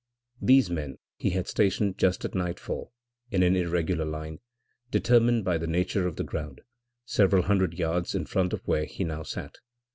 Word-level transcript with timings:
These 0.41 0.67
men 0.71 0.97
he 1.15 1.29
had 1.29 1.47
stationed 1.47 1.99
just 1.99 2.25
at 2.25 2.33
nightfall 2.33 2.91
in 3.29 3.43
an 3.43 3.55
irregular 3.55 4.03
line, 4.03 4.39
determined 4.89 5.45
by 5.45 5.59
the 5.59 5.67
nature 5.67 6.07
of 6.07 6.15
the 6.15 6.23
ground, 6.23 6.61
several 7.05 7.43
hundred 7.43 7.75
yards 7.75 8.15
in 8.15 8.25
front 8.25 8.51
of 8.51 8.67
where 8.67 8.85
he 8.85 9.03
now 9.03 9.21
sat. 9.21 9.59